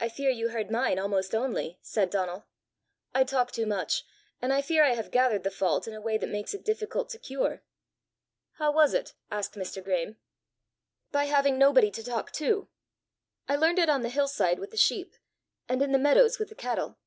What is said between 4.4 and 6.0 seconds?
and I fear I have gathered the fault in a